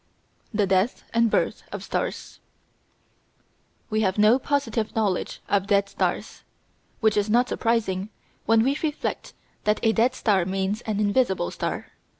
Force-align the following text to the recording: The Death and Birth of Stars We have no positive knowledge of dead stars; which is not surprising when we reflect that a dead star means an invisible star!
The 0.51 0.65
Death 0.65 1.03
and 1.13 1.29
Birth 1.29 1.61
of 1.71 1.83
Stars 1.83 2.39
We 3.91 4.01
have 4.01 4.17
no 4.17 4.39
positive 4.39 4.95
knowledge 4.95 5.41
of 5.47 5.67
dead 5.67 5.89
stars; 5.89 6.41
which 7.01 7.15
is 7.15 7.29
not 7.29 7.47
surprising 7.47 8.09
when 8.47 8.63
we 8.63 8.75
reflect 8.81 9.35
that 9.65 9.79
a 9.83 9.91
dead 9.93 10.15
star 10.15 10.43
means 10.43 10.81
an 10.87 10.99
invisible 10.99 11.51
star! 11.51 11.91